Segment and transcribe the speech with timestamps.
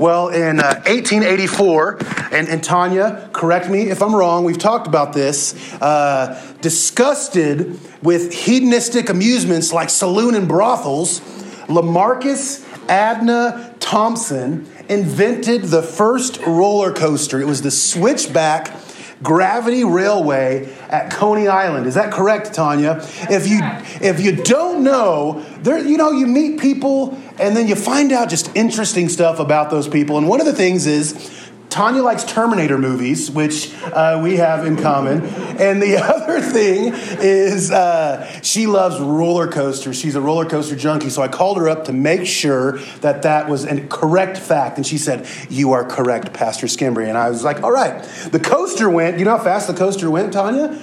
[0.00, 1.98] Well, in uh, 1884,
[2.32, 8.32] and, and, Tanya, correct me if I'm wrong, we've talked about this, uh, disgusted with
[8.32, 11.20] hedonistic amusements like saloon and brothels,
[11.66, 17.38] Lamarcus Adna Thompson invented the first roller coaster.
[17.38, 18.74] It was the switchback
[19.22, 21.86] Gravity Railway at Coney Island.
[21.86, 23.00] Is that correct, Tanya?
[23.28, 23.60] If you
[24.00, 28.30] if you don't know, there you know you meet people and then you find out
[28.30, 30.16] just interesting stuff about those people.
[30.16, 31.39] And one of the things is
[31.70, 35.24] Tanya likes Terminator movies, which uh, we have in common.
[35.24, 39.96] And the other thing is uh, she loves roller coasters.
[39.96, 41.10] She's a roller coaster junkie.
[41.10, 44.76] So I called her up to make sure that that was a correct fact.
[44.78, 47.08] And she said, You are correct, Pastor Skimbrey.
[47.08, 48.02] And I was like, All right.
[48.32, 50.78] The coaster went, you know how fast the coaster went, Tanya?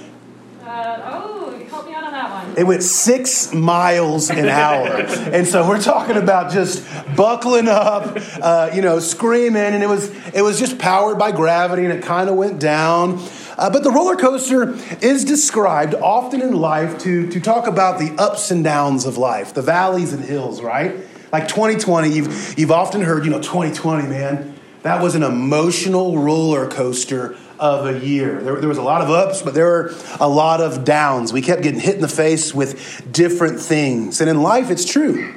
[2.58, 4.96] It went six miles an hour.
[5.32, 9.62] and so we're talking about just buckling up, uh, you know, screaming.
[9.62, 13.24] And it was, it was just powered by gravity and it kind of went down.
[13.56, 18.12] Uh, but the roller coaster is described often in life to, to talk about the
[18.20, 20.96] ups and downs of life, the valleys and hills, right?
[21.30, 26.68] Like 2020, you've, you've often heard, you know, 2020, man, that was an emotional roller
[26.68, 28.40] coaster of a year.
[28.40, 31.32] There, there was a lot of ups, but there were a lot of downs.
[31.32, 34.20] We kept getting hit in the face with different things.
[34.20, 35.34] And in life, it's true.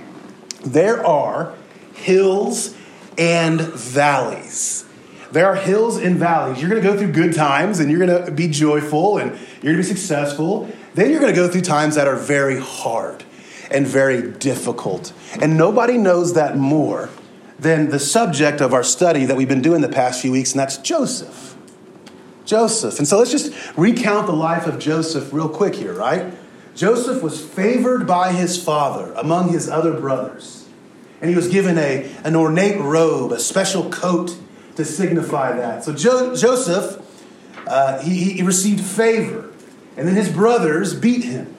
[0.64, 1.54] There are
[1.94, 2.76] hills
[3.18, 4.86] and valleys.
[5.32, 6.60] There are hills and valleys.
[6.62, 9.74] You're going to go through good times and you're going to be joyful and you're
[9.74, 10.70] going to be successful.
[10.94, 13.24] Then you're going to go through times that are very hard
[13.72, 15.14] and very difficult.
[15.42, 17.10] And nobody knows that more
[17.58, 20.60] than the subject of our study that we've been doing the past few weeks, and
[20.60, 21.51] that's Joseph.
[22.52, 23.00] Joseph.
[23.00, 26.34] And so let's just recount the life of Joseph real quick here, right?
[26.76, 30.68] Joseph was favored by his father among his other brothers.
[31.22, 34.38] And he was given a, an ornate robe, a special coat
[34.76, 35.86] to signify that.
[35.86, 37.02] So jo- Joseph,
[37.68, 39.50] uh, he, he received favor.
[39.96, 41.56] And then his brothers beat him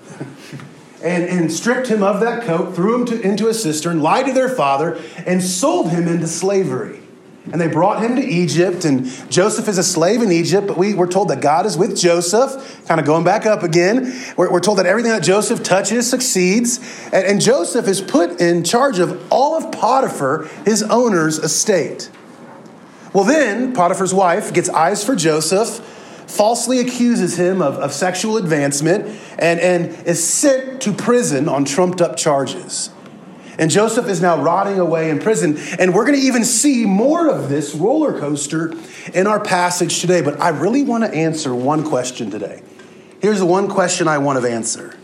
[1.02, 4.34] and, and stripped him of that coat, threw him to, into a cistern, lied to
[4.34, 7.01] their father, and sold him into slavery.
[7.50, 10.94] And they brought him to Egypt, and Joseph is a slave in Egypt, but we,
[10.94, 14.14] we're told that God is with Joseph, kind of going back up again.
[14.36, 16.78] We're, we're told that everything that Joseph touches succeeds.
[17.06, 22.10] And, and Joseph is put in charge of all of Potiphar, his owner's estate.
[23.12, 25.80] Well, then Potiphar's wife gets eyes for Joseph,
[26.28, 32.00] falsely accuses him of, of sexual advancement, and, and is sent to prison on trumped
[32.00, 32.90] up charges.
[33.58, 35.58] And Joseph is now rotting away in prison.
[35.78, 38.72] And we're going to even see more of this roller coaster
[39.12, 40.22] in our passage today.
[40.22, 42.62] But I really want to answer one question today.
[43.20, 44.96] Here's the one question I want to answer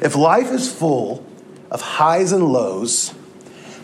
[0.00, 1.26] If life is full
[1.70, 3.14] of highs and lows,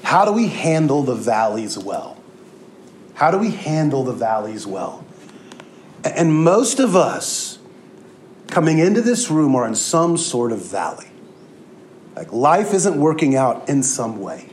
[0.03, 2.17] how do we handle the valleys well?
[3.15, 5.05] How do we handle the valleys well?
[6.05, 7.59] And most of us
[8.49, 11.09] coming into this room are in some sort of valley.
[12.17, 14.49] Like life isn't working out in some way.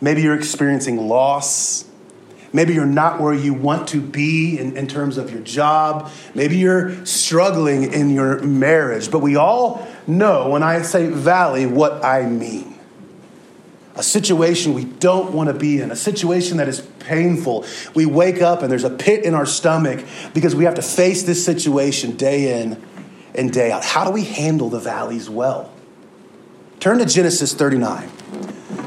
[0.00, 1.86] Maybe you're experiencing loss.
[2.52, 6.10] Maybe you're not where you want to be in, in terms of your job.
[6.34, 9.10] Maybe you're struggling in your marriage.
[9.10, 12.76] But we all know when I say valley what I mean
[13.96, 17.64] a situation we don't want to be in, a situation that is painful.
[17.94, 20.04] We wake up and there's a pit in our stomach
[20.34, 22.82] because we have to face this situation day in
[23.34, 23.84] and day out.
[23.84, 25.72] How do we handle the valleys well?
[26.80, 28.10] Turn to Genesis 39.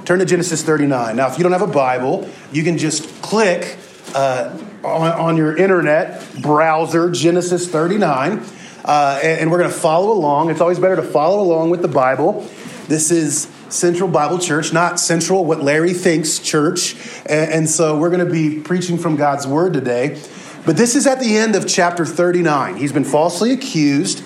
[0.05, 1.15] Turn to Genesis 39.
[1.15, 3.77] Now, if you don't have a Bible, you can just click
[4.15, 8.43] uh, on, on, your internet browser, Genesis 39,
[8.85, 10.49] uh, and, and we're going to follow along.
[10.49, 12.47] It's always better to follow along with the Bible.
[12.87, 16.95] This is Central Bible Church, not Central, what Larry thinks church.
[17.25, 20.19] And, and so we're going to be preaching from God's Word today.
[20.65, 22.77] But this is at the end of chapter 39.
[22.77, 24.23] He's been falsely accused.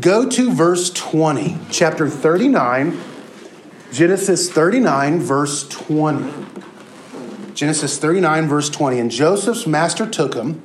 [0.00, 3.00] Go to verse 20, chapter 39,
[3.92, 6.46] Genesis 39, verse 20.
[7.54, 8.98] Genesis 39, verse 20.
[8.98, 10.62] And Joseph's master took him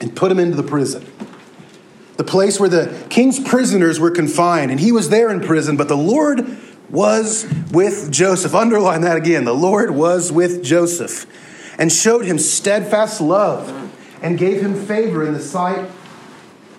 [0.00, 1.10] and put him into the prison,
[2.16, 4.70] the place where the king's prisoners were confined.
[4.70, 6.58] And he was there in prison, but the Lord
[6.90, 8.54] was with Joseph.
[8.54, 9.44] Underline that again.
[9.44, 11.26] The Lord was with Joseph
[11.78, 13.92] and showed him steadfast love
[14.22, 15.90] and gave him favor in the sight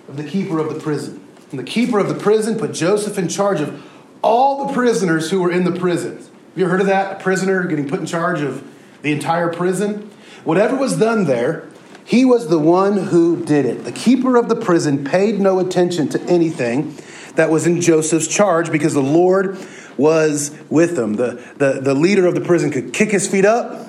[0.08, 1.24] of the keeper of the prison.
[1.50, 3.82] The keeper of the prison put Joseph in charge of
[4.22, 6.18] all the prisoners who were in the prison.
[6.18, 7.20] Have you heard of that?
[7.20, 8.62] A prisoner getting put in charge of
[9.02, 10.10] the entire prison?
[10.44, 11.68] Whatever was done there,
[12.04, 13.84] he was the one who did it.
[13.84, 16.96] The keeper of the prison paid no attention to anything
[17.36, 19.58] that was in Joseph's charge because the Lord
[19.96, 21.14] was with him.
[21.14, 23.88] The, the, the leader of the prison could kick his feet up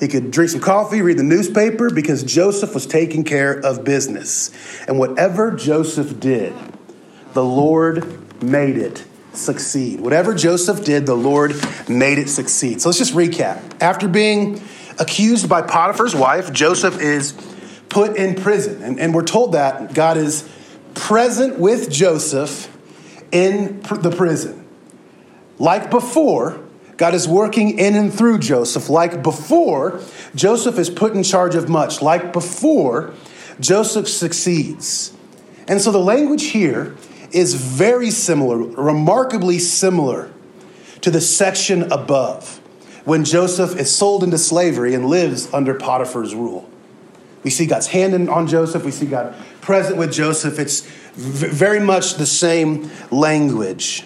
[0.00, 4.50] He could drink some coffee, read the newspaper, because Joseph was taking care of business.
[4.86, 6.54] And whatever Joseph did,
[7.38, 10.00] the Lord made it succeed.
[10.00, 11.54] Whatever Joseph did, the Lord
[11.88, 12.80] made it succeed.
[12.82, 13.80] So let's just recap.
[13.80, 14.60] After being
[14.98, 17.34] accused by Potiphar's wife, Joseph is
[17.90, 18.82] put in prison.
[18.82, 20.50] And, and we're told that God is
[20.94, 22.76] present with Joseph
[23.30, 24.66] in pr- the prison.
[25.60, 26.58] Like before,
[26.96, 28.88] God is working in and through Joseph.
[28.88, 30.00] Like before,
[30.34, 32.02] Joseph is put in charge of much.
[32.02, 33.14] Like before,
[33.60, 35.12] Joseph succeeds.
[35.68, 36.96] And so the language here
[37.32, 40.32] is very similar, remarkably similar
[41.00, 42.58] to the section above
[43.04, 46.68] when Joseph is sold into slavery and lives under Potiphar's rule.
[47.42, 50.58] We see God's hand on Joseph, we see God present with Joseph.
[50.58, 50.80] It's
[51.14, 54.04] very much the same language.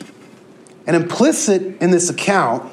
[0.87, 2.73] And implicit in this account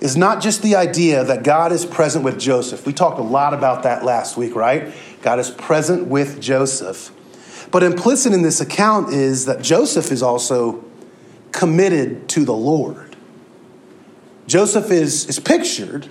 [0.00, 2.86] is not just the idea that God is present with Joseph.
[2.86, 4.92] We talked a lot about that last week, right?
[5.22, 7.10] God is present with Joseph.
[7.70, 10.84] But implicit in this account is that Joseph is also
[11.52, 13.16] committed to the Lord.
[14.46, 16.08] Joseph is, is pictured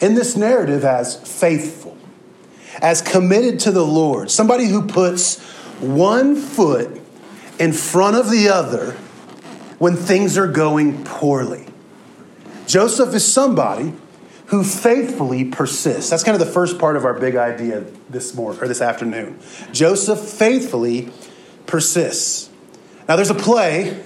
[0.00, 1.96] in this narrative as faithful,
[2.80, 5.40] as committed to the Lord, somebody who puts
[5.80, 7.00] one foot
[7.58, 8.92] in front of the other
[9.78, 11.66] when things are going poorly.
[12.66, 13.94] Joseph is somebody
[14.48, 16.10] who faithfully persists.
[16.10, 19.38] That's kind of the first part of our big idea this morning or this afternoon.
[19.72, 21.10] Joseph faithfully
[21.66, 22.48] persists.
[23.06, 24.02] Now there's a play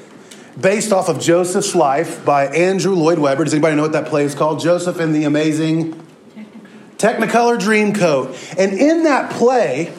[0.61, 3.45] based off of Joseph's life by Andrew Lloyd Webber.
[3.45, 4.61] Does anybody know what that play is called?
[4.61, 5.95] Joseph and the Amazing
[6.99, 8.59] Technicolor Dreamcoat.
[8.59, 9.95] And in that play,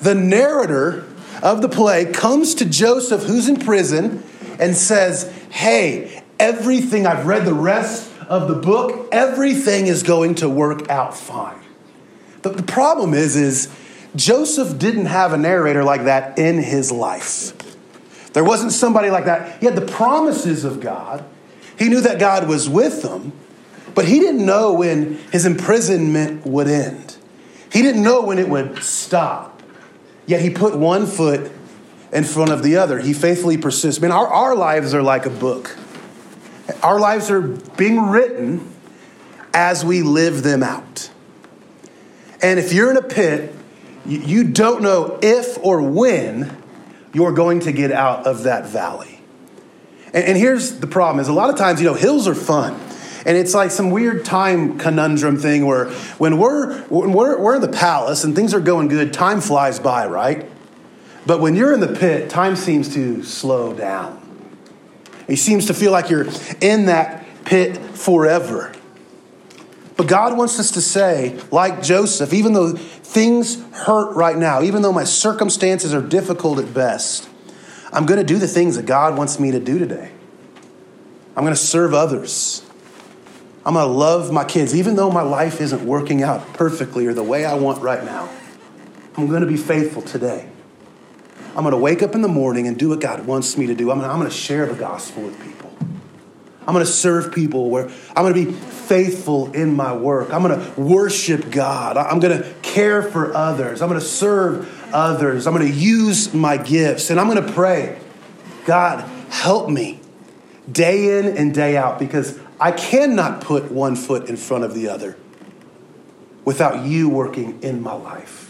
[0.00, 1.06] the narrator
[1.40, 4.24] of the play comes to Joseph, who's in prison,
[4.58, 10.48] and says, Hey, everything, I've read the rest of the book, everything is going to
[10.48, 11.60] work out fine.
[12.42, 13.74] But the problem is, is
[14.16, 17.52] Joseph didn't have a narrator like that in his life.
[18.32, 19.60] There wasn't somebody like that.
[19.60, 21.24] He had the promises of God.
[21.78, 23.32] He knew that God was with him,
[23.94, 27.16] but he didn't know when his imprisonment would end.
[27.72, 29.62] He didn't know when it would stop.
[30.26, 31.50] Yet he put one foot
[32.12, 33.00] in front of the other.
[33.00, 34.00] He faithfully persists.
[34.00, 35.76] Man, our, our lives are like a book.
[36.82, 38.70] Our lives are being written
[39.52, 41.10] as we live them out.
[42.42, 43.54] And if you're in a pit,
[44.06, 46.56] you don't know if or when
[47.12, 49.20] you're going to get out of that valley.
[50.12, 52.78] And, here's the problem is a lot of times, you know, hills are fun.
[53.26, 55.86] And it's like some weird time conundrum thing where
[56.18, 60.06] when we're, we're, we're in the palace and things are going good, time flies by,
[60.06, 60.48] right?
[61.26, 64.20] But when you're in the pit, time seems to slow down.
[65.28, 66.26] It seems to feel like you're
[66.60, 68.74] in that pit forever.
[69.96, 74.82] But God wants us to say, like Joseph, even though things hurt right now, even
[74.82, 77.28] though my circumstances are difficult at best,
[77.92, 80.10] I'm going to do the things that God wants me to do today.
[81.36, 82.64] I'm going to serve others.
[83.64, 87.14] I'm going to love my kids, even though my life isn't working out perfectly or
[87.14, 88.28] the way I want right now.
[89.16, 90.48] I'm going to be faithful today.
[91.56, 93.74] I'm going to wake up in the morning and do what God wants me to
[93.76, 93.92] do.
[93.92, 95.72] I'm going to, I'm to share the gospel with people.
[96.66, 100.32] I'm going to serve people where I'm going to be faithful in my work.
[100.32, 101.96] I'm going to worship God.
[101.96, 103.82] I'm going to care for others.
[103.82, 105.46] I'm going to serve others.
[105.46, 107.10] I'm going to use my gifts.
[107.10, 108.00] And I'm going to pray,
[108.64, 110.00] God, help me
[110.70, 114.88] day in and day out because I cannot put one foot in front of the
[114.88, 115.16] other
[116.44, 118.43] without you working in my life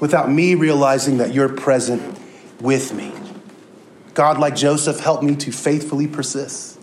[0.00, 2.18] without me realizing that you're present
[2.60, 3.12] with me.
[4.14, 6.80] God, like Joseph, help me to faithfully persist.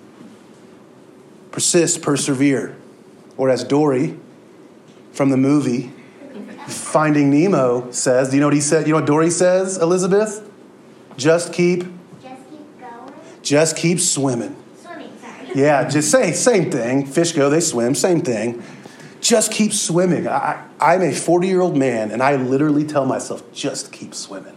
[1.51, 2.75] Persist, persevere.
[3.37, 4.17] Or as Dory
[5.11, 5.91] from the movie
[6.67, 8.87] Finding Nemo says, do you know what he said?
[8.87, 10.49] You know what Dory says, Elizabeth?
[11.15, 11.81] Just keep.
[12.23, 13.13] Just keep going.
[13.43, 14.55] Just keep swimming.
[14.81, 15.49] Swimming, sorry.
[15.53, 17.05] Yeah, just say same thing.
[17.05, 18.63] Fish go, they swim, same thing
[19.25, 20.27] just keep swimming.
[20.27, 24.55] I, I'm a 40 year old man, and I literally tell myself, just keep swimming.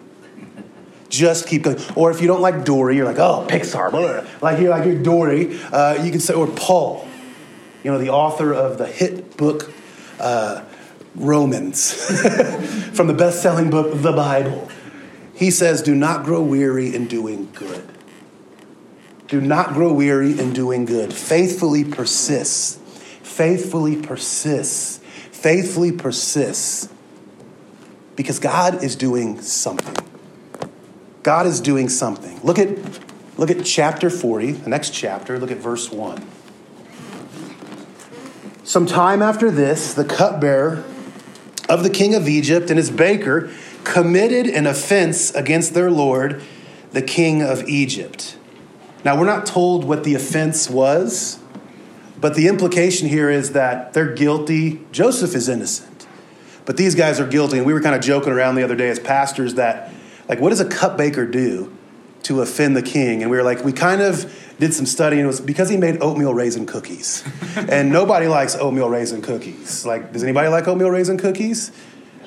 [1.09, 1.79] Just keep going.
[1.97, 3.91] Or if you don't like Dory, you're like, oh, Pixar.
[3.91, 4.27] Blah.
[4.43, 5.59] Like you're like you're Dory.
[5.73, 7.09] Uh, you can say, or Paul,
[7.83, 9.73] you know, the author of the hit book
[10.21, 10.63] uh,
[11.15, 11.95] Romans,
[12.95, 14.69] from the best-selling book The Bible.
[15.35, 17.89] He says, "Do not grow weary in doing good.
[19.29, 21.15] Do not grow weary in doing good.
[21.15, 22.81] Faithfully persist."
[23.29, 24.99] Faithfully persists,
[25.31, 26.89] faithfully persists,
[28.17, 30.05] because God is doing something.
[31.23, 32.41] God is doing something.
[32.43, 32.69] Look at,
[33.39, 36.25] look at chapter 40, the next chapter, look at verse 1.
[38.65, 40.85] Some time after this, the cupbearer
[41.69, 43.51] of the king of Egypt and his baker
[43.85, 46.43] committed an offense against their lord,
[46.93, 48.37] the king of Egypt.
[49.05, 51.39] Now, we're not told what the offense was,
[52.21, 54.81] but the implication here is that they're guilty.
[54.91, 56.07] Joseph is innocent,
[56.65, 57.59] but these guys are guilty.
[57.59, 59.93] And we were kind of joking around the other day as pastors that,
[60.29, 61.73] like, what does a cupbaker do
[62.25, 63.23] to offend the king?
[63.23, 65.77] And we were like, we kind of did some study, and it was because he
[65.77, 67.25] made oatmeal raisin cookies.
[67.57, 69.87] and nobody likes oatmeal raisin cookies.
[69.87, 71.71] Like, does anybody like oatmeal raisin cookies?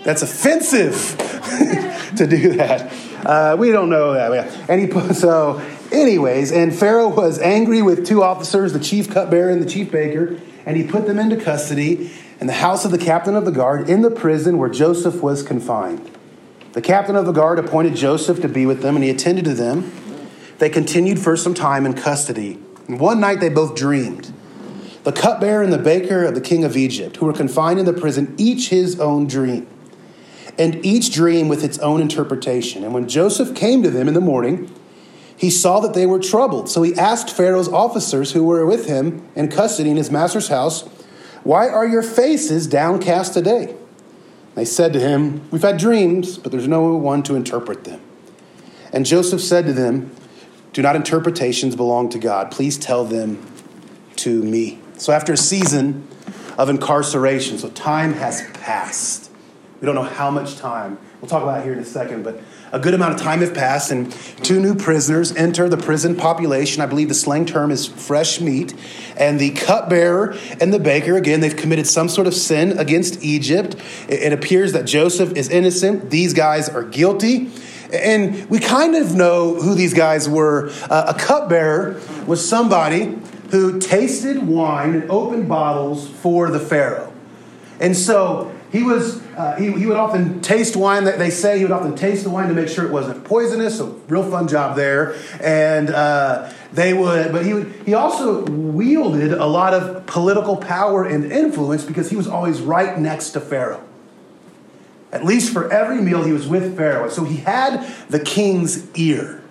[0.04, 0.96] That's offensive
[2.18, 2.92] to do that.
[3.26, 4.70] Uh, we don't know that.
[4.70, 9.50] And he put, so, anyways, and Pharaoh was angry with two officers, the chief cupbearer
[9.50, 12.98] and the chief baker, and he put them into custody in the house of the
[12.98, 16.10] captain of the guard in the prison where Joseph was confined.
[16.74, 19.54] The captain of the guard appointed Joseph to be with them, and he attended to
[19.54, 19.92] them.
[20.60, 22.60] They continued for some time in custody.
[22.88, 24.34] And one night they both dreamed.
[25.04, 27.94] The cupbearer and the baker of the king of Egypt, who were confined in the
[27.94, 29.68] prison, each his own dream,
[30.58, 32.84] and each dream with its own interpretation.
[32.84, 34.72] And when Joseph came to them in the morning,
[35.42, 36.70] he saw that they were troubled.
[36.70, 40.84] So he asked Pharaoh's officers who were with him in custody in his master's house,
[41.44, 43.76] Why are your faces downcast today?
[44.54, 48.00] They said to him, We've had dreams, but there's no one to interpret them.
[48.94, 50.12] And Joseph said to them,
[50.74, 52.52] Do not interpretations belong to God?
[52.52, 53.44] Please tell them
[54.18, 54.78] to me.
[55.00, 56.08] So after a season
[56.60, 59.32] of incarceration, so time has passed.
[59.80, 61.00] We don't know how much time.
[61.20, 62.40] We'll talk about it here in a second, but
[62.72, 64.12] a good amount of time has passed, and
[64.44, 66.82] two new prisoners enter the prison population.
[66.82, 68.74] I believe the slang term is fresh meat.
[69.18, 73.76] And the cupbearer and the baker, again, they've committed some sort of sin against Egypt.
[74.08, 76.10] It appears that Joseph is innocent.
[76.10, 77.52] These guys are guilty.
[77.94, 80.70] And we kind of know who these guys were.
[80.90, 83.18] Uh, a cupbearer was somebody
[83.52, 87.14] who tasted wine and opened bottles for the Pharaoh.
[87.82, 91.06] And so he was uh, he, he would often taste wine.
[91.06, 93.78] That they say he would often taste the wine to make sure it wasn't poisonous
[93.78, 95.16] so real fun job there.
[95.40, 101.06] And uh, they would but he would he also wielded a lot of political power
[101.06, 103.84] and influence because he was always right next to pharaoh.
[105.12, 107.10] At least for every meal he was with pharaoh.
[107.10, 109.42] So he had the king's ear.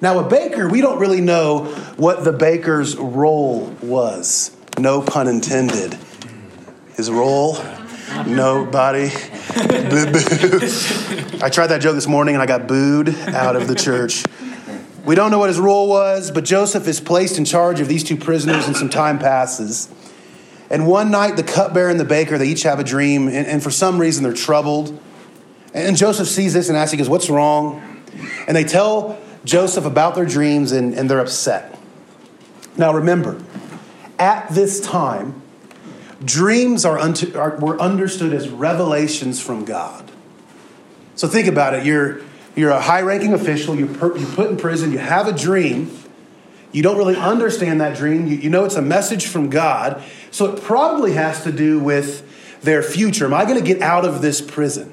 [0.00, 1.64] Now a baker we don't really know
[1.96, 4.56] what the baker's role was.
[4.78, 5.98] No pun intended.
[6.96, 7.58] His role
[8.26, 9.10] Nobody.
[11.42, 14.24] I tried that joke this morning and I got booed out of the church.
[15.04, 18.02] We don't know what his role was, but Joseph is placed in charge of these
[18.02, 19.88] two prisoners, and some time passes.
[20.68, 23.62] And one night, the cupbearer and the baker, they each have a dream, and, and
[23.62, 24.98] for some reason, they're troubled.
[25.72, 28.02] And Joseph sees this and asks, he goes, What's wrong?
[28.48, 31.78] And they tell Joseph about their dreams, and, and they're upset.
[32.76, 33.40] Now, remember,
[34.18, 35.40] at this time,
[36.24, 40.10] dreams are, unto, are, were understood as revelations from God.
[41.14, 41.84] So think about it.
[41.84, 42.20] You're,
[42.54, 45.90] you're a high ranking official, you're, per, you're put in prison, you have a dream.
[46.72, 48.26] You don't really understand that dream.
[48.26, 50.02] You, you know it's a message from God.
[50.30, 53.24] So it probably has to do with their future.
[53.24, 54.92] Am I going to get out of this prison?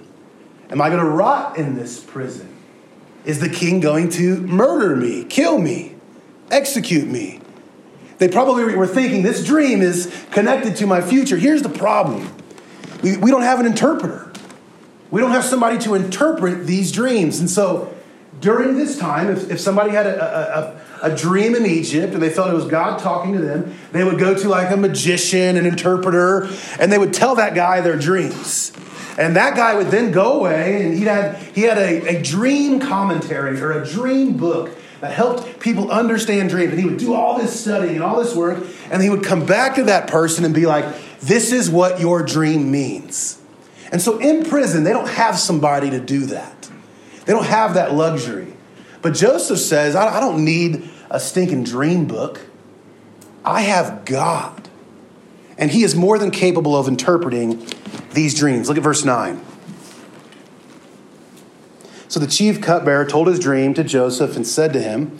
[0.70, 2.50] Am I going to rot in this prison?
[3.26, 5.96] Is the king going to murder me, kill me,
[6.52, 7.40] execute me?
[8.18, 11.38] They probably were thinking this dream is connected to my future.
[11.38, 12.30] Here's the problem
[13.02, 14.32] we, we don't have an interpreter,
[15.12, 17.40] we don't have somebody to interpret these dreams.
[17.40, 17.94] And so
[18.40, 22.30] during this time, if, if somebody had a, a, a, dream in Egypt and they
[22.30, 25.66] felt it was God talking to them, they would go to like a magician, an
[25.66, 28.74] interpreter, and they would tell that guy their dreams.
[29.18, 32.80] And that guy would then go away and he'd had, he had a, a dream
[32.80, 36.72] commentary or a dream book that helped people understand dreams.
[36.72, 39.46] And he would do all this studying and all this work, and he would come
[39.46, 40.86] back to that person and be like,
[41.20, 43.38] This is what your dream means.
[43.92, 46.70] And so in prison, they don't have somebody to do that,
[47.26, 48.54] they don't have that luxury.
[49.02, 52.40] But Joseph says, I don't need a stinking dream book.
[53.44, 54.70] I have God.
[55.58, 57.68] And he is more than capable of interpreting
[58.14, 58.70] these dreams.
[58.70, 59.42] Look at verse 9.
[62.14, 65.18] So the chief cupbearer told his dream to Joseph and said to him,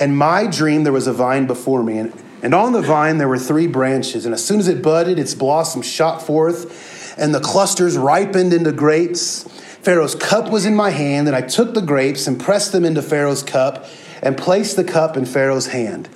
[0.00, 2.12] In my dream there was a vine before me, and,
[2.44, 4.24] and on the vine there were three branches.
[4.24, 8.70] And as soon as it budded, its blossoms shot forth, and the clusters ripened into
[8.70, 9.48] grapes.
[9.82, 13.02] Pharaoh's cup was in my hand, and I took the grapes and pressed them into
[13.02, 13.86] Pharaoh's cup
[14.22, 16.08] and placed the cup in Pharaoh's hand.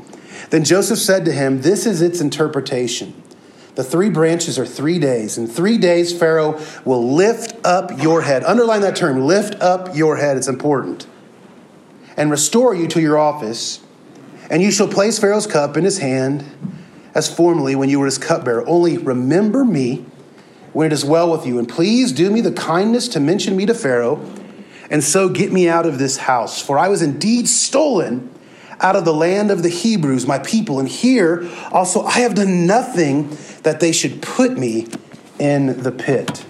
[0.50, 3.21] Then Joseph said to him, This is its interpretation.
[3.75, 5.38] The three branches are three days.
[5.38, 8.45] In three days, Pharaoh will lift up your head.
[8.45, 10.37] Underline that term lift up your head.
[10.37, 11.07] It's important.
[12.17, 13.81] And restore you to your office.
[14.50, 16.45] And you shall place Pharaoh's cup in his hand.
[17.14, 18.67] as formerly when you were his cupbearer.
[18.67, 20.05] Only remember me
[20.73, 23.67] when it is well with you, and please do me the kindness to mention me
[23.67, 24.25] to Pharaoh,
[24.91, 26.61] and so get me out of this house.
[26.61, 28.31] For I was indeed stolen
[28.83, 32.67] out of the land of the Hebrews, my people, and here also I have done
[32.67, 34.89] nothing that they should put me
[35.39, 36.45] in the pit.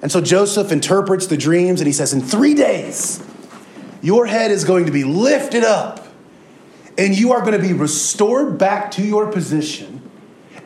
[0.00, 3.24] And so Joseph interprets the dreams and he says, In three days,
[4.00, 6.06] your head is going to be lifted up
[6.96, 9.98] and you are going to be restored back to your position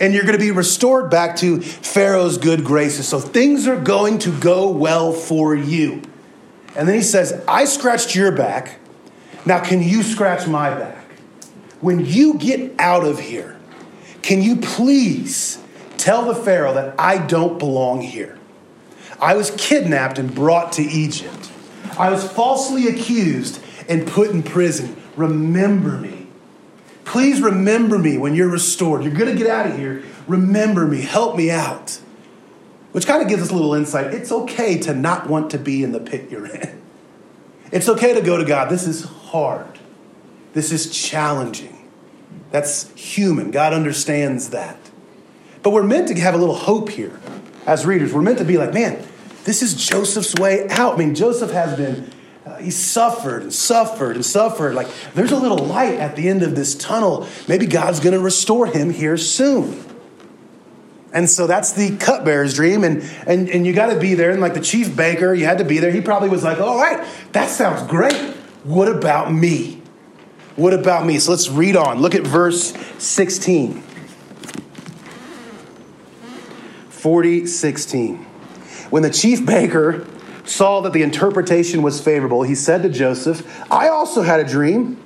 [0.00, 3.06] and you're going to be restored back to Pharaoh's good graces.
[3.06, 6.02] So things are going to go well for you.
[6.74, 8.78] And then he says, I scratched your back.
[9.44, 11.04] Now, can you scratch my back?
[11.80, 13.56] When you get out of here,
[14.22, 15.58] can you please
[15.96, 18.38] tell the Pharaoh that I don't belong here?
[19.20, 21.50] I was kidnapped and brought to Egypt.
[21.98, 24.96] I was falsely accused and put in prison.
[25.16, 26.28] Remember me.
[27.04, 29.02] Please remember me when you're restored.
[29.02, 30.04] You're going to get out of here.
[30.28, 31.02] Remember me.
[31.02, 32.00] Help me out.
[32.92, 34.14] Which kind of gives us a little insight.
[34.14, 36.81] It's okay to not want to be in the pit you're in.
[37.72, 38.68] It's okay to go to God.
[38.68, 39.78] This is hard.
[40.52, 41.88] This is challenging.
[42.50, 43.50] That's human.
[43.50, 44.76] God understands that.
[45.62, 47.18] But we're meant to have a little hope here
[47.66, 48.12] as readers.
[48.12, 49.02] We're meant to be like, man,
[49.44, 50.94] this is Joseph's way out.
[50.94, 52.10] I mean, Joseph has been,
[52.44, 54.74] uh, he suffered and suffered and suffered.
[54.74, 57.26] Like, there's a little light at the end of this tunnel.
[57.48, 59.82] Maybe God's going to restore him here soon.
[61.12, 62.84] And so that's the cupbearer's dream.
[62.84, 64.30] And, and, and you got to be there.
[64.30, 65.90] And like the chief baker, you had to be there.
[65.90, 68.14] He probably was like, all right, that sounds great.
[68.64, 69.82] What about me?
[70.56, 71.18] What about me?
[71.18, 72.00] So let's read on.
[72.00, 73.82] Look at verse 16.
[76.88, 78.16] 40, 16.
[78.90, 80.06] When the chief baker
[80.44, 85.01] saw that the interpretation was favorable, he said to Joseph, I also had a dream.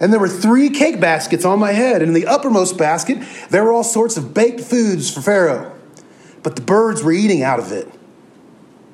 [0.00, 3.18] And there were three cake baskets on my head, and in the uppermost basket
[3.50, 5.74] there were all sorts of baked foods for Pharaoh.
[6.42, 7.88] But the birds were eating out of it,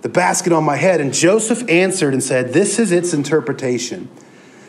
[0.01, 1.01] the basket on my head.
[1.01, 4.09] And Joseph answered and said, This is its interpretation.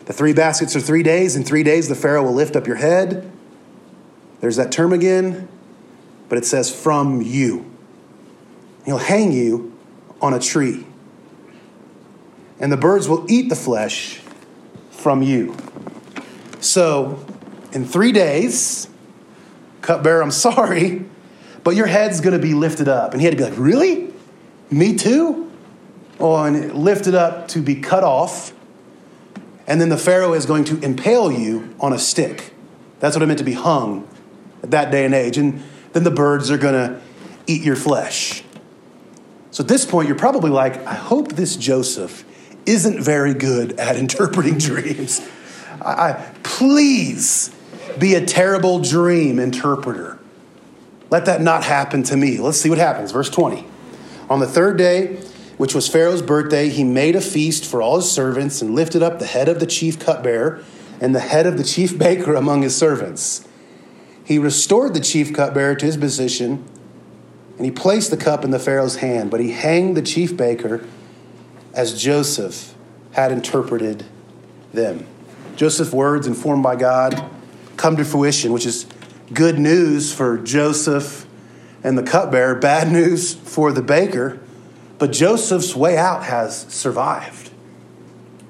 [0.05, 1.35] The three baskets are three days.
[1.35, 3.31] In three days, the Pharaoh will lift up your head.
[4.41, 5.47] There's that term again,
[6.29, 7.71] but it says, From you.
[8.85, 9.75] He'll hang you
[10.21, 10.85] on a tree.
[12.59, 14.21] And the birds will eat the flesh
[14.91, 15.55] from you.
[16.65, 17.23] So,
[17.73, 18.89] in three days,
[19.81, 21.05] cupbearer, I'm sorry,
[21.63, 23.11] but your head's going to be lifted up.
[23.11, 24.11] And he had to be like, Really?
[24.71, 25.51] Me too?
[26.19, 28.51] Oh, and lifted up to be cut off.
[29.67, 32.51] And then the Pharaoh is going to impale you on a stick.
[32.99, 34.07] That's what it meant to be hung
[34.63, 35.37] at that day and age.
[35.37, 35.61] And
[35.93, 36.99] then the birds are going to
[37.45, 38.43] eat your flesh.
[39.51, 42.25] So at this point, you're probably like, I hope this Joseph
[42.65, 45.21] isn't very good at interpreting dreams.
[45.81, 47.53] I, please
[47.99, 50.17] be a terrible dream interpreter.
[51.09, 52.37] Let that not happen to me.
[52.37, 53.11] Let's see what happens.
[53.11, 53.65] Verse 20.
[54.29, 55.17] On the third day,
[55.57, 59.19] which was Pharaoh's birthday, he made a feast for all his servants and lifted up
[59.19, 60.63] the head of the chief cupbearer
[61.01, 63.45] and the head of the chief baker among his servants.
[64.23, 66.63] He restored the chief cupbearer to his position,
[67.57, 70.87] and he placed the cup in the Pharaoh's hand, but he hanged the chief baker
[71.73, 72.75] as Joseph
[73.11, 74.05] had interpreted
[74.71, 75.05] them.
[75.55, 77.29] Joseph's words, informed by God,
[77.77, 78.85] come to fruition, which is
[79.33, 81.25] good news for Joseph
[81.83, 84.39] and the cupbearer, bad news for the baker.
[84.97, 87.44] But Joseph's way out has survived.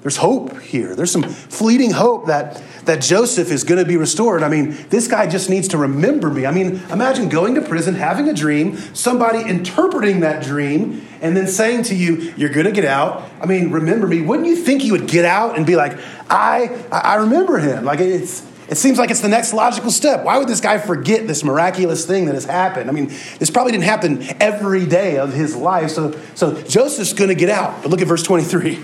[0.06, 0.94] There's hope here.
[0.94, 4.44] There's some fleeting hope that, that Joseph is going to be restored.
[4.44, 6.46] I mean, this guy just needs to remember me.
[6.46, 11.48] I mean, imagine going to prison, having a dream, somebody interpreting that dream, and then
[11.48, 13.28] saying to you, You're going to get out.
[13.40, 14.20] I mean, remember me.
[14.20, 15.98] Wouldn't you think he would get out and be like,
[16.30, 17.84] I, I remember him?
[17.84, 20.22] Like, it's, it seems like it's the next logical step.
[20.22, 22.88] Why would this guy forget this miraculous thing that has happened?
[22.88, 23.08] I mean,
[23.40, 25.90] this probably didn't happen every day of his life.
[25.90, 27.82] So, so Joseph's going to get out.
[27.82, 28.80] But look at verse 23.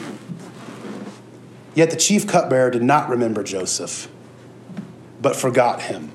[1.74, 4.08] Yet the chief cupbearer did not remember Joseph,
[5.20, 6.10] but forgot him.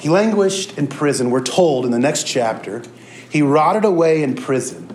[0.00, 1.30] He languished in prison.
[1.30, 2.82] We're told in the next chapter,
[3.28, 4.88] he rotted away in prison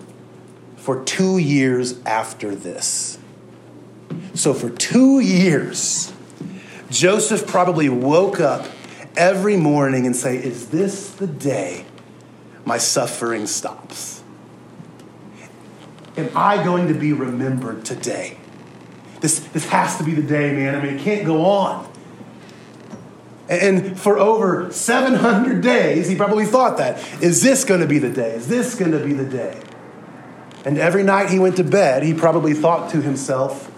[0.76, 3.18] for two years after this.
[4.34, 6.12] So, for two years,
[6.90, 8.66] Joseph probably woke up
[9.16, 11.84] every morning and say, Is this the day
[12.64, 14.22] my suffering stops?
[16.16, 18.38] Am I going to be remembered today?
[19.24, 20.74] This, this has to be the day, man.
[20.74, 21.90] I mean, it can't go on.
[23.48, 26.98] And for over 700 days, he probably thought that.
[27.22, 28.34] Is this going to be the day?
[28.34, 29.62] Is this going to be the day?
[30.66, 33.72] And every night he went to bed, he probably thought to himself,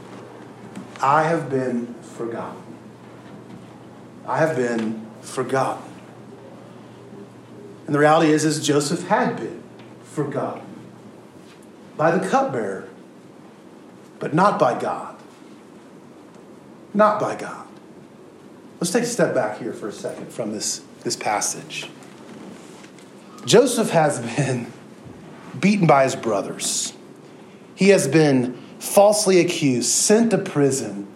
[1.01, 2.65] I have been forgotten.
[4.27, 5.85] I have been forgotten.
[7.87, 9.63] And the reality is, is Joseph had been
[10.03, 10.67] forgotten
[11.97, 12.89] by the cupbearer,
[14.19, 15.15] but not by God.
[16.97, 17.67] Not by God.
[18.81, 21.91] Let's take a step back here for a second from this, this passage.
[23.45, 24.73] Joseph has been
[25.61, 26.95] beaten by his brothers.
[27.75, 31.07] He has been falsely accused, sent to prison,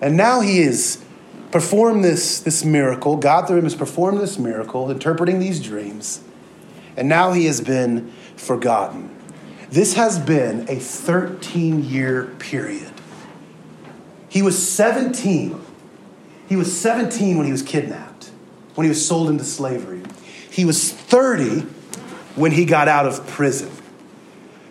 [0.00, 1.04] and now he is
[1.50, 3.16] performed this, this miracle.
[3.16, 6.22] God through him has performed this miracle, interpreting these dreams,
[6.96, 9.14] and now he has been forgotten.
[9.68, 12.92] This has been a 13 year period.
[14.28, 15.60] He was 17.
[16.48, 18.30] He was 17 when he was kidnapped,
[18.74, 20.02] when he was sold into slavery.
[20.50, 21.66] He was 30
[22.34, 23.70] when he got out of prison.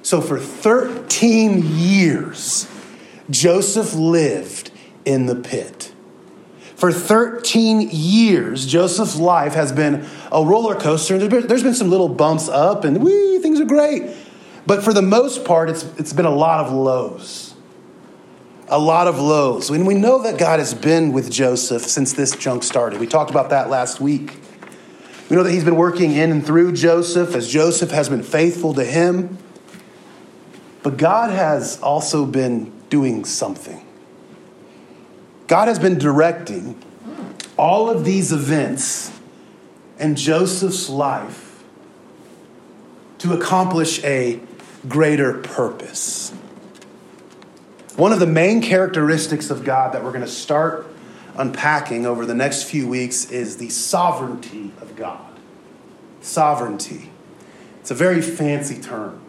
[0.02, 2.68] So for 13 years,
[3.30, 4.72] Joseph lived
[5.06, 5.94] in the pit.
[6.76, 11.18] For 13 years, Joseph's life has been a roller coaster.
[11.18, 14.16] There's been some little bumps up and wee, things are great.
[14.68, 17.47] But for the most part, it's, it's been a lot of lows.
[18.70, 19.70] A lot of lows.
[19.70, 23.00] And we know that God has been with Joseph since this junk started.
[23.00, 24.40] We talked about that last week.
[25.30, 28.74] We know that he's been working in and through Joseph as Joseph has been faithful
[28.74, 29.38] to him.
[30.84, 33.86] But God has also been doing something.
[35.48, 36.82] God has been directing
[37.58, 39.12] all of these events
[39.98, 41.64] in Joseph's life
[43.20, 44.40] to accomplish a
[44.88, 46.34] greater purpose.
[47.98, 50.86] One of the main characteristics of God that we're going to start
[51.36, 55.34] unpacking over the next few weeks is the sovereignty of God.
[56.22, 57.10] Sovereignty.
[57.82, 59.20] It's a very fancy term.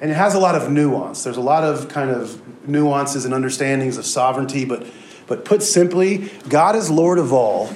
[0.00, 1.24] And it has a lot of nuance.
[1.24, 4.86] There's a lot of kind of nuances and understandings of sovereignty, but,
[5.26, 7.70] but put simply, God is Lord of all,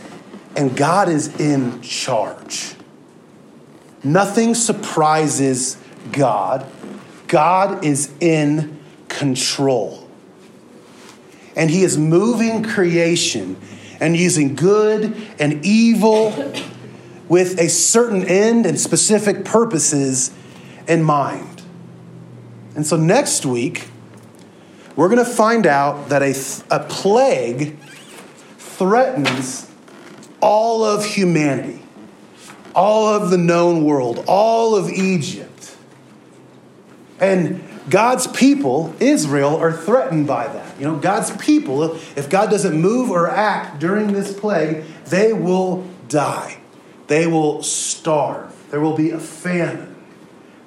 [0.56, 2.74] and God is in charge.
[4.02, 5.76] Nothing surprises
[6.12, 6.66] God.
[7.26, 8.77] God is in
[9.18, 10.08] control.
[11.56, 13.56] And He is moving creation
[14.00, 16.30] and using good and evil
[17.28, 20.30] with a certain end and specific purposes
[20.86, 21.62] in mind.
[22.76, 23.88] And so next week,
[24.94, 26.34] we're going to find out that a,
[26.70, 27.76] a plague
[28.56, 29.68] threatens
[30.40, 31.82] all of humanity,
[32.74, 35.76] all of the known world, all of Egypt.
[37.20, 40.78] And God's people, Israel, are threatened by that.
[40.78, 45.86] You know, God's people, if God doesn't move or act during this plague, they will
[46.08, 46.58] die.
[47.06, 48.54] They will starve.
[48.70, 49.96] There will be a famine.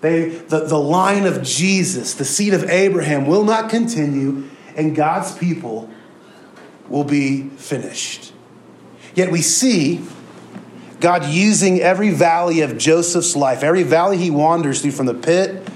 [0.01, 5.37] They, the, the line of Jesus, the seed of Abraham, will not continue, and God's
[5.37, 5.89] people
[6.89, 8.33] will be finished.
[9.13, 10.03] Yet we see
[10.99, 15.67] God using every valley of Joseph's life, every valley he wanders through from the pit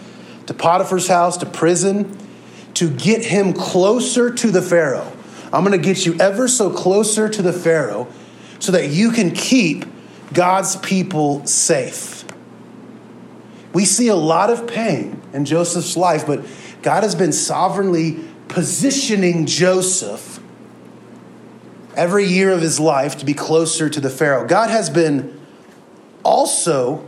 [0.47, 2.17] to Potiphar's house to prison,
[2.75, 5.11] to get him closer to the Pharaoh.
[5.51, 8.07] I'm going to get you ever so closer to the Pharaoh
[8.59, 9.85] so that you can keep
[10.33, 12.25] God's people safe.
[13.73, 16.45] We see a lot of pain in Joseph's life, but
[16.81, 20.39] God has been sovereignly positioning Joseph
[21.95, 24.45] every year of his life to be closer to the Pharaoh.
[24.45, 25.39] God has been
[26.23, 27.07] also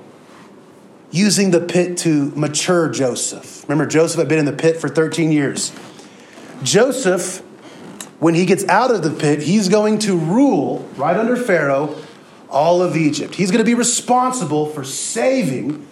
[1.11, 3.63] using the pit to mature Joseph.
[3.67, 5.73] Remember, Joseph had been in the pit for 13 years.
[6.63, 7.39] Joseph,
[8.19, 11.95] when he gets out of the pit, he's going to rule right under Pharaoh
[12.49, 13.35] all of Egypt.
[13.35, 15.85] He's going to be responsible for saving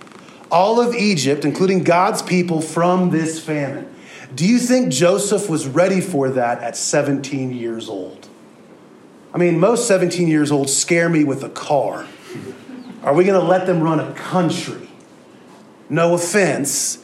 [0.52, 3.94] all of Egypt, including God's people, from this famine.
[4.34, 8.28] Do you think Joseph was ready for that at 17 years old?
[9.34, 12.06] I mean, most 17 years old scare me with a car.
[13.04, 14.85] Are we going to let them run a country?
[15.90, 17.04] No offense,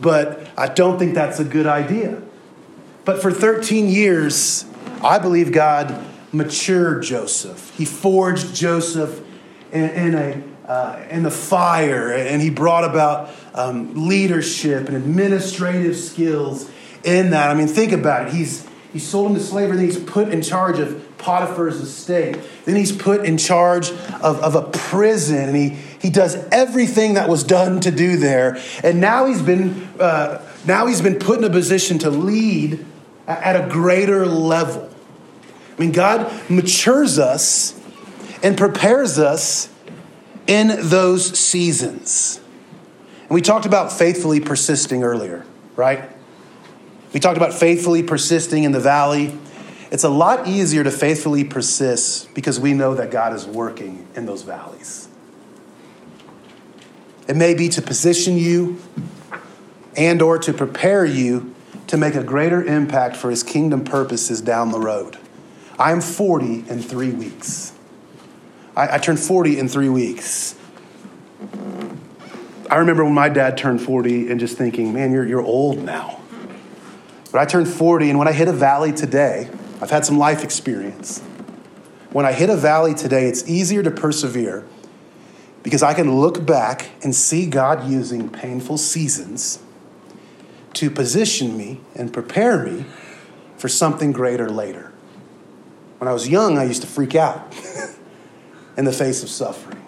[0.00, 2.20] but I don't think that's a good idea.
[3.04, 4.64] But for 13 years,
[5.02, 7.74] I believe God matured Joseph.
[7.76, 9.24] He forged Joseph
[9.72, 15.96] in, in a uh, in the fire, and he brought about um, leadership and administrative
[15.96, 16.70] skills
[17.04, 17.50] in that.
[17.50, 18.34] I mean, think about it.
[18.34, 22.38] He's he's sold him to slavery, then he's put in charge of Potiphar's estate.
[22.66, 27.28] Then he's put in charge of, of a prison, and he he does everything that
[27.28, 28.58] was done to do there.
[28.82, 32.84] And now he's been uh, now he's been put in a position to lead
[33.26, 34.88] at a greater level.
[35.76, 37.78] I mean, God matures us
[38.42, 39.68] and prepares us
[40.46, 42.40] in those seasons.
[43.22, 45.44] And we talked about faithfully persisting earlier,
[45.76, 46.10] right?
[47.12, 49.36] We talked about faithfully persisting in the valley.
[49.90, 54.26] it's a lot easier to faithfully persist because we know that God is working in
[54.26, 55.07] those valleys.
[57.28, 58.80] It may be to position you
[59.96, 61.54] and or to prepare you
[61.88, 65.18] to make a greater impact for his kingdom purposes down the road.
[65.78, 67.72] I'm 40 in three weeks.
[68.74, 70.56] I, I turned 40 in three weeks.
[72.70, 76.20] I remember when my dad turned 40 and just thinking, man, you're, you're old now.
[77.30, 80.44] But I turned 40, and when I hit a valley today, I've had some life
[80.44, 81.20] experience.
[82.10, 84.64] When I hit a valley today, it's easier to persevere
[85.62, 89.60] because I can look back and see God using painful seasons
[90.74, 92.84] to position me and prepare me
[93.56, 94.92] for something greater later.
[95.98, 97.54] When I was young, I used to freak out
[98.76, 99.84] in the face of suffering.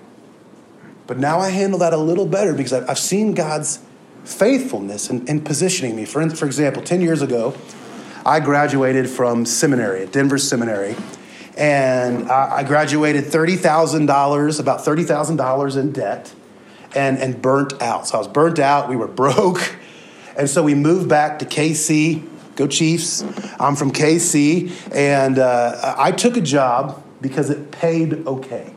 [1.06, 3.80] But now I handle that a little better because I've seen God's
[4.24, 6.04] faithfulness in, in positioning me.
[6.04, 7.54] For, for example, 10 years ago,
[8.24, 10.94] I graduated from seminary at Denver Seminary.
[11.60, 16.34] And I graduated $30,000, about $30,000 in debt,
[16.94, 18.08] and, and burnt out.
[18.08, 18.88] So I was burnt out.
[18.88, 19.76] We were broke.
[20.38, 22.26] And so we moved back to KC.
[22.56, 23.22] Go Chiefs.
[23.60, 24.72] I'm from KC.
[24.94, 28.72] And uh, I took a job because it paid okay.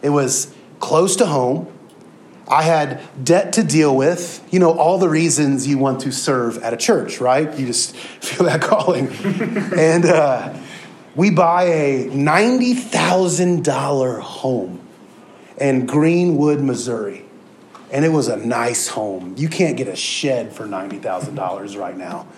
[0.00, 1.70] It was close to home.
[2.48, 4.42] I had debt to deal with.
[4.50, 7.56] You know, all the reasons you want to serve at a church, right?
[7.58, 9.08] You just feel that calling.
[9.78, 10.58] and uh,
[11.14, 14.80] we buy a $90,000 home
[15.58, 17.24] in Greenwood, Missouri.
[17.92, 19.34] And it was a nice home.
[19.36, 22.28] You can't get a shed for $90,000 right now.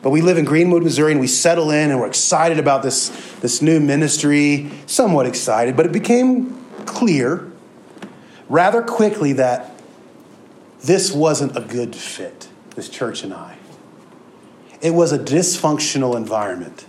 [0.00, 3.08] But we live in Greenwood, Missouri, and we settle in and we're excited about this,
[3.40, 7.52] this new ministry, somewhat excited, but it became clear
[8.48, 9.72] rather quickly that
[10.82, 13.56] this wasn't a good fit, this church and I.
[14.80, 16.84] It was a dysfunctional environment.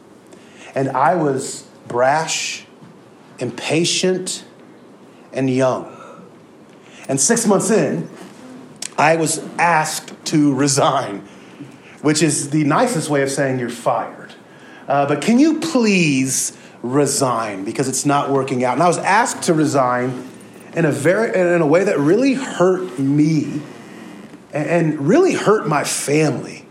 [0.75, 2.65] And I was brash,
[3.39, 4.43] impatient,
[5.31, 5.95] and young.
[7.07, 8.09] And six months in,
[8.97, 11.27] I was asked to resign,
[12.01, 14.33] which is the nicest way of saying you're fired.
[14.87, 18.73] Uh, but can you please resign because it's not working out?
[18.73, 20.29] And I was asked to resign
[20.75, 23.61] in a very in a way that really hurt me
[24.51, 26.62] and really hurt my family.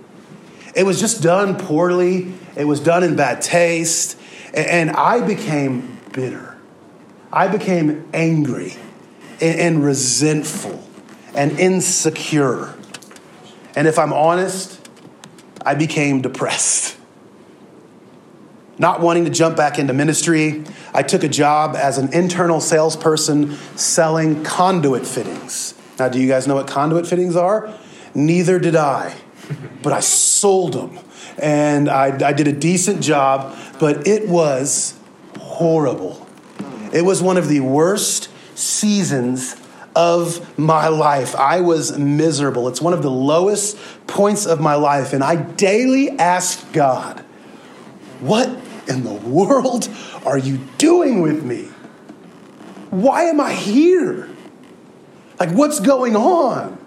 [0.74, 2.32] It was just done poorly.
[2.56, 4.18] It was done in bad taste,
[4.54, 6.56] and I became bitter.
[7.32, 8.76] I became angry
[9.40, 10.86] and resentful
[11.34, 12.74] and insecure.
[13.74, 14.86] And if I'm honest,
[15.64, 16.96] I became depressed.
[18.78, 23.56] Not wanting to jump back into ministry, I took a job as an internal salesperson
[23.76, 25.74] selling conduit fittings.
[25.98, 27.72] Now, do you guys know what conduit fittings are?
[28.14, 29.14] Neither did I,
[29.82, 30.98] but I sold them.
[31.38, 34.98] And I, I did a decent job, but it was
[35.38, 36.26] horrible.
[36.92, 39.56] It was one of the worst seasons
[39.94, 41.34] of my life.
[41.34, 42.68] I was miserable.
[42.68, 45.12] It's one of the lowest points of my life.
[45.12, 47.20] And I daily asked God,
[48.20, 48.48] What
[48.88, 49.88] in the world
[50.24, 51.68] are you doing with me?
[52.90, 54.28] Why am I here?
[55.40, 56.78] Like, what's going on?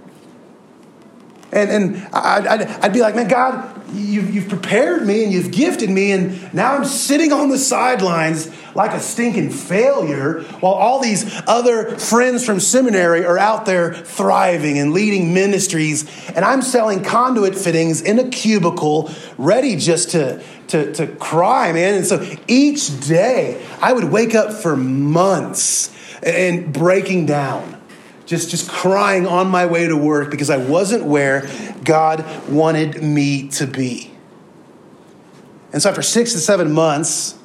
[1.52, 5.52] And, and I'd, I'd, I'd be like, man, God, you've, you've prepared me and you've
[5.52, 11.00] gifted me, and now I'm sitting on the sidelines like a stinking failure while all
[11.00, 17.04] these other friends from seminary are out there thriving and leading ministries, and I'm selling
[17.04, 21.96] conduit fittings in a cubicle, ready just to, to, to cry, man.
[21.96, 27.75] And so each day I would wake up for months and breaking down
[28.26, 31.48] just, just crying on my way to work because I wasn't where
[31.84, 34.12] God wanted me to be.
[35.72, 37.38] And so after six to seven months,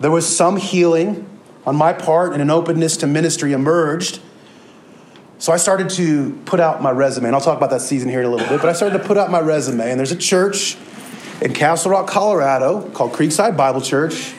[0.00, 1.28] there was some healing
[1.66, 4.20] on my part and an openness to ministry emerged.
[5.38, 8.20] So I started to put out my resume, and I'll talk about that season here
[8.20, 10.16] in a little bit, but I started to put out my resume, and there's a
[10.16, 10.76] church
[11.42, 14.34] in Castle Rock, Colorado called Creekside Bible Church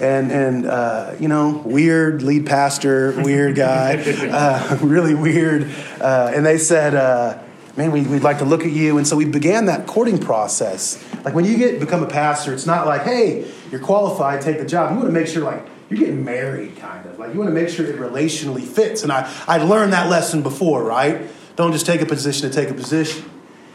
[0.00, 3.96] and and uh, you know weird lead pastor weird guy
[4.30, 5.70] uh, really weird.
[6.00, 7.38] Uh, and they said uh,
[7.76, 8.98] man we, would like to look at you.
[8.98, 11.02] And so we began that courting process.
[11.24, 14.66] Like when you get become a pastor it's not like hey you're qualified take the
[14.66, 14.90] job.
[14.92, 17.18] You want to make sure like you're getting married kind of.
[17.18, 19.02] Like you want to make sure it relationally fits.
[19.02, 21.28] And i i learned that lesson before right?
[21.56, 23.30] Don't just take a position to take a position.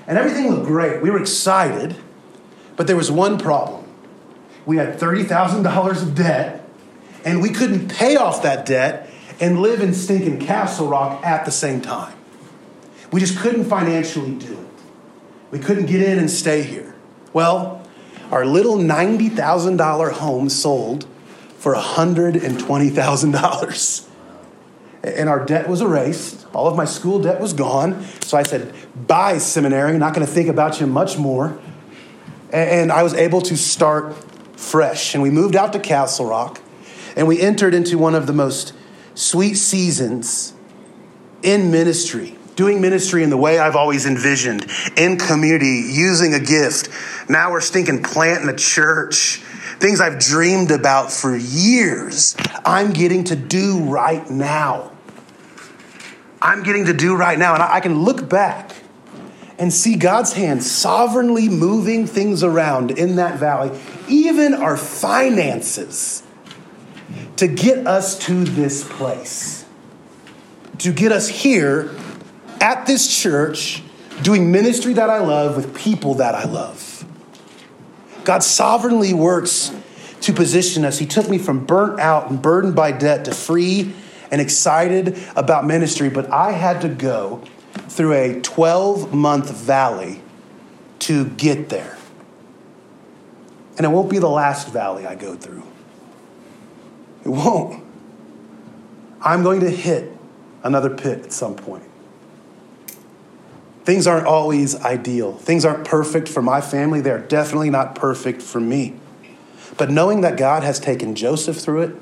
[0.08, 1.02] And everything looked great.
[1.02, 1.96] We were excited
[2.76, 3.81] but there was one problem
[4.66, 6.68] we had $30,000 of debt,
[7.26, 11.52] and we couldn't pay off that debt and live in stinking Castle Rock at the
[11.52, 12.14] same time.
[13.12, 14.68] We just couldn't financially do it.
[15.50, 16.96] We couldn't get in and stay here.
[17.34, 17.86] Well,
[18.32, 21.06] our little $90,000 home sold
[21.58, 24.08] for $120,000.
[25.04, 26.46] And our debt was erased.
[26.54, 28.06] All of my school debt was gone.
[28.22, 28.74] So I said,
[29.08, 29.98] Bye, seminary.
[29.98, 31.60] Not going to think about you much more.
[32.54, 34.16] And I was able to start
[34.62, 35.14] fresh.
[35.14, 36.62] And we moved out to Castle Rock
[37.16, 38.74] and we entered into one of the most
[39.16, 40.54] sweet seasons
[41.44, 46.90] in ministry, doing ministry in the way I've always envisioned, in community, using a gift.
[47.30, 49.42] Now we're stinking planting a church.
[49.80, 54.92] Things I've dreamed about for years, I'm getting to do right now.
[56.42, 57.54] I'm getting to do right now.
[57.54, 58.76] And I can look back
[59.58, 63.70] and see God's hand sovereignly moving things around in that valley,
[64.12, 66.24] even our finances,
[67.38, 69.66] to get us to this place,
[70.80, 71.96] to get us here
[72.60, 73.82] at this church,
[74.22, 77.06] doing ministry that I love with people that I love.
[78.24, 79.74] God sovereignly works
[80.22, 81.00] to position us.
[81.00, 83.94] He took me from burnt out and burdened by debt to free
[84.30, 87.42] and excited about ministry, but I had to go
[87.88, 90.22] through a 12 month valley
[91.00, 91.98] to get there.
[93.78, 95.64] And it won't be the last valley I go through.
[97.24, 97.84] It won't.
[99.22, 100.12] I'm going to hit
[100.64, 101.84] another pit at some point.
[103.84, 105.34] Things aren't always ideal.
[105.34, 107.02] Things aren't perfect for my family.
[107.02, 108.96] They're definitely not perfect for me.
[109.78, 111.96] But knowing that God has taken Joseph through it,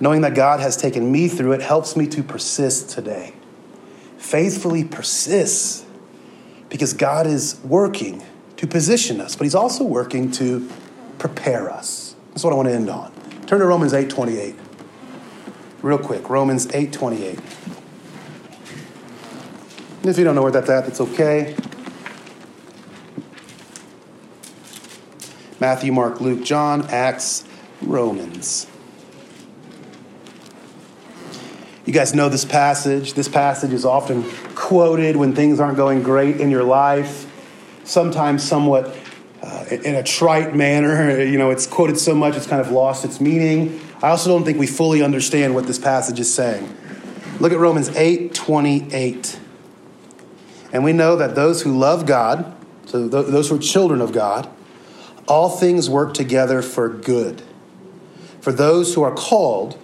[0.00, 3.34] knowing that God has taken me through it, helps me to persist today.
[4.18, 5.84] Faithfully persist
[6.68, 8.22] because God is working
[8.62, 10.70] to position us, but He's also working to
[11.18, 12.14] prepare us.
[12.28, 13.12] That's what I want to end on.
[13.46, 14.54] Turn to Romans 8 28.
[15.82, 17.40] Real quick, Romans 8 28.
[20.04, 21.56] If you don't know where that's at, that's okay.
[25.58, 27.44] Matthew, Mark, Luke, John, Acts,
[27.82, 28.68] Romans.
[31.84, 33.14] You guys know this passage.
[33.14, 34.22] This passage is often
[34.54, 37.26] quoted when things aren't going great in your life,
[37.84, 38.96] sometimes somewhat
[39.42, 41.20] uh, in a trite manner.
[41.32, 43.80] You know, it's quoted so much it's kind of lost its meaning.
[44.02, 46.76] I also don't think we fully understand what this passage is saying.
[47.40, 49.38] Look at Romans 8 28.
[50.72, 52.54] And we know that those who love God,
[52.86, 54.48] so those who are children of God,
[55.28, 57.42] all things work together for good.
[58.40, 59.78] For those who are called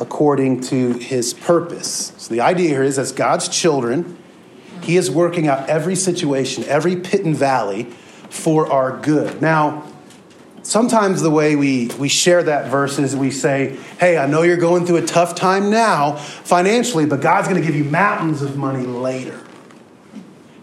[0.00, 2.12] according to his purpose.
[2.16, 4.16] So the idea here is as God's children,
[4.82, 7.84] he is working out every situation, every pit and valley
[8.30, 9.40] for our good.
[9.42, 9.86] Now,
[10.62, 14.56] sometimes the way we, we share that verse is we say, hey, I know you're
[14.56, 18.56] going through a tough time now financially, but God's going to give you mountains of
[18.56, 19.38] money later.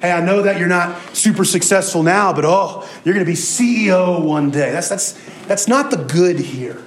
[0.01, 3.37] Hey, I know that you're not super successful now, but oh, you're going to be
[3.37, 4.71] CEO one day.
[4.71, 5.13] That's, that's,
[5.47, 6.81] that's not the good here.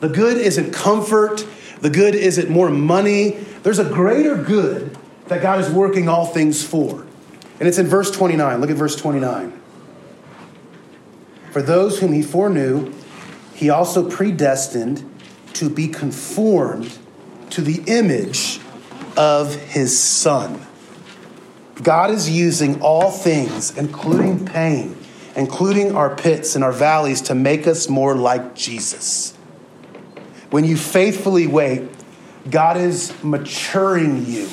[0.00, 1.46] The good isn't comfort,
[1.80, 3.30] the good isn't more money.
[3.62, 4.96] There's a greater good
[5.28, 7.06] that God is working all things for.
[7.58, 8.60] And it's in verse 29.
[8.60, 9.52] Look at verse 29.
[11.50, 12.92] For those whom he foreknew,
[13.54, 15.04] he also predestined
[15.54, 16.98] to be conformed
[17.50, 18.60] to the image
[19.16, 20.64] of his son.
[21.82, 24.96] God is using all things, including pain,
[25.36, 29.32] including our pits and our valleys, to make us more like Jesus.
[30.50, 31.88] When you faithfully wait,
[32.50, 34.48] God is maturing you.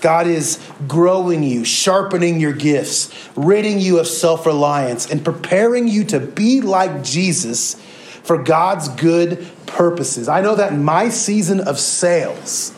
[0.00, 6.04] God is growing you, sharpening your gifts, ridding you of self reliance, and preparing you
[6.04, 7.74] to be like Jesus
[8.22, 10.28] for God's good purposes.
[10.28, 12.74] I know that in my season of sales,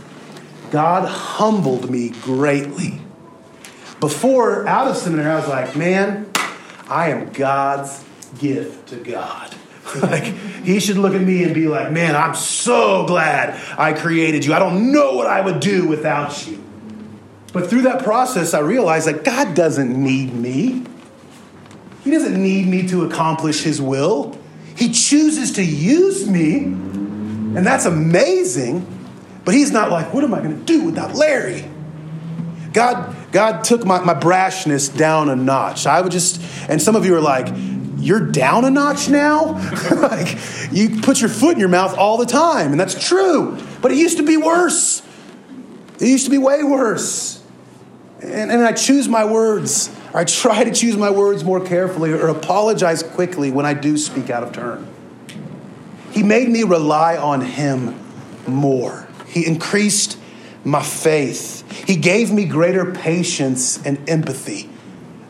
[0.71, 3.01] God humbled me greatly.
[4.01, 6.31] Before, out of seminary, I was like, man,
[6.89, 8.05] I am God's
[8.39, 9.55] gift to God.
[10.03, 14.45] like, he should look at me and be like, man, I'm so glad I created
[14.45, 14.53] you.
[14.53, 16.63] I don't know what I would do without you.
[17.53, 20.85] But through that process, I realized that God doesn't need me.
[22.05, 24.39] He doesn't need me to accomplish His will.
[24.77, 28.87] He chooses to use me, and that's amazing.
[29.45, 31.65] But He's not like, what am I going to do without Larry?
[32.73, 35.87] God, God took my, my brashness down a notch.
[35.87, 37.49] I would just, and some of you are like,
[37.97, 39.53] you're down a notch now?
[39.97, 40.39] like,
[40.71, 43.59] you put your foot in your mouth all the time, and that's true.
[43.83, 45.03] But it used to be worse.
[46.01, 47.38] It used to be way worse.
[48.21, 52.13] And, and I choose my words, or I try to choose my words more carefully,
[52.13, 54.87] or apologize quickly when I do speak out of turn.
[56.11, 57.99] He made me rely on Him
[58.47, 59.07] more.
[59.27, 60.19] He increased
[60.65, 61.71] my faith.
[61.87, 64.69] He gave me greater patience and empathy.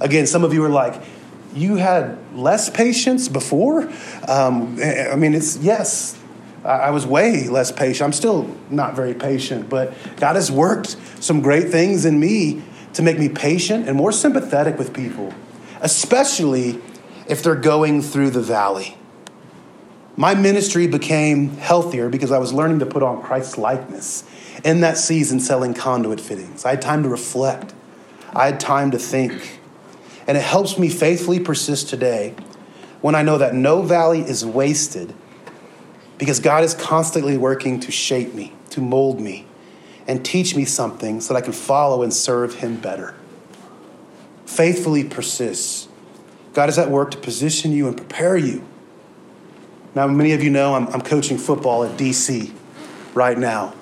[0.01, 1.03] Again, some of you are like,
[1.55, 3.91] you had less patience before.
[4.27, 6.19] Um, I mean, it's yes,
[6.65, 8.03] I was way less patient.
[8.03, 12.63] I'm still not very patient, but God has worked some great things in me
[12.95, 15.33] to make me patient and more sympathetic with people,
[15.81, 16.81] especially
[17.29, 18.97] if they're going through the valley.
[20.17, 24.25] My ministry became healthier because I was learning to put on Christ's likeness
[24.65, 26.65] in that season selling conduit fittings.
[26.65, 27.73] I had time to reflect,
[28.33, 29.61] I had time to think.
[30.27, 32.35] And it helps me faithfully persist today
[33.01, 35.15] when I know that no valley is wasted
[36.19, 39.47] because God is constantly working to shape me, to mold me,
[40.09, 43.15] and teach me something so that I can follow and serve Him better.
[44.47, 45.89] Faithfully persist.
[46.55, 48.67] God is at work to position you and prepare you.
[49.95, 52.53] Now, many of you know I'm, I'm coaching football at DC
[53.15, 53.75] right now.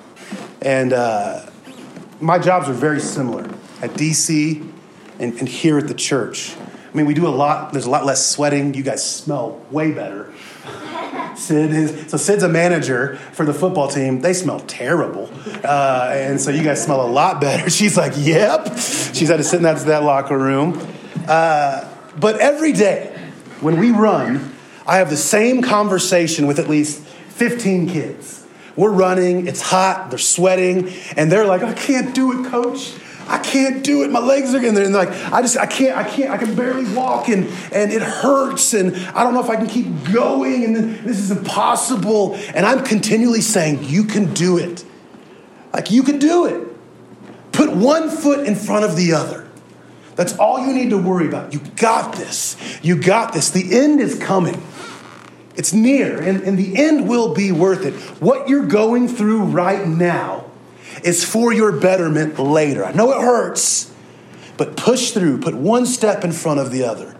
[0.61, 1.49] And uh,
[2.19, 3.43] my jobs are very similar
[3.81, 4.69] at DC
[5.19, 6.55] and, and here at the church.
[6.57, 8.73] I mean, we do a lot, there's a lot less sweating.
[8.73, 10.33] You guys smell way better.
[11.37, 14.21] Sid is, so Sid's a manager for the football team.
[14.21, 15.29] They smell terrible.
[15.63, 17.69] Uh, and so you guys smell a lot better.
[17.77, 18.65] She's like, yep.
[18.77, 20.85] She's had to sit in that, that locker room.
[21.27, 21.87] Uh,
[22.19, 23.15] but every day
[23.61, 24.53] when we run,
[24.85, 28.45] I have the same conversation with at least 15 kids.
[28.75, 32.93] We're running, it's hot, they're sweating, and they're like, I can't do it, coach.
[33.27, 34.11] I can't do it.
[34.11, 34.85] My legs are getting there.
[34.85, 38.01] And like, I just, I can't, I can't, I can barely walk and, and it
[38.01, 38.73] hurts.
[38.73, 40.63] And I don't know if I can keep going.
[40.63, 42.35] And this is impossible.
[42.55, 44.85] And I'm continually saying, you can do it.
[45.73, 46.67] Like, you can do it.
[47.51, 49.47] Put one foot in front of the other.
[50.15, 51.53] That's all you need to worry about.
[51.53, 52.57] You got this.
[52.81, 53.51] You got this.
[53.51, 54.61] The end is coming.
[55.55, 57.95] It's near, and, and the end will be worth it.
[58.21, 60.46] What you're going through right now
[61.03, 62.83] is for your betterment later.
[62.83, 63.93] I know it hurts,
[64.57, 67.15] but push through, put one step in front of the other.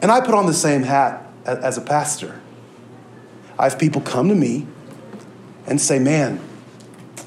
[0.00, 2.40] And I put on the same hat as a pastor.
[3.58, 4.66] I have people come to me
[5.66, 6.40] and say, Man,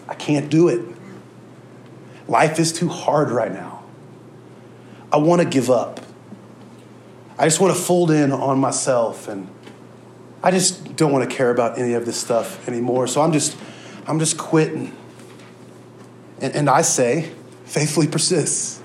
[0.08, 0.86] I can't do it.
[2.28, 3.84] Life is too hard right now.
[5.12, 6.01] I want to give up.
[7.38, 9.49] I just want to fold in on myself and
[10.41, 13.08] I just don't want to care about any of this stuff anymore.
[13.08, 13.58] So I'm just
[14.08, 14.95] I'm just quitting.
[16.42, 17.32] And, and I say,
[17.66, 18.82] faithfully persist.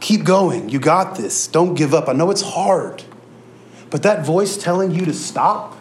[0.00, 0.68] Keep going.
[0.68, 1.46] You got this.
[1.48, 2.08] Don't give up.
[2.08, 3.02] I know it's hard.
[3.90, 5.76] But that voice telling you to stop,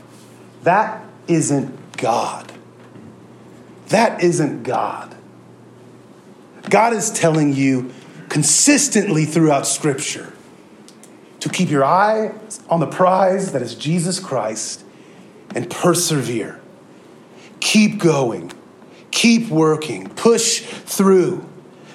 [0.64, 2.52] that isn't God.
[3.89, 5.16] That isn't God.
[6.70, 7.93] God is telling you
[8.30, 10.34] consistently throughout Scripture
[11.39, 12.34] to keep your eye
[12.70, 14.84] on the prize that is Jesus Christ
[15.56, 16.60] and persevere.
[17.60, 18.52] Keep going.
[19.18, 20.09] Keep working.
[20.09, 21.43] Push through.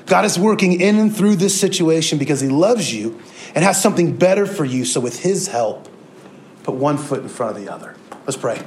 [0.06, 3.22] God is working in and through this situation because He loves you
[3.54, 4.84] and has something better for you.
[4.84, 5.88] So, with His help,
[6.64, 7.94] put one foot in front of the other.
[8.26, 8.60] Let's pray.